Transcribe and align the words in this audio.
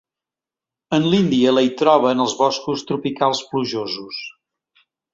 En 0.97 1.05
l'Índia 1.11 1.51
la 1.57 1.65
hi 1.67 1.69
troba 1.83 2.15
en 2.15 2.25
els 2.25 2.35
boscos 2.41 2.85
tropicals 2.93 3.45
plujosos. 3.53 4.27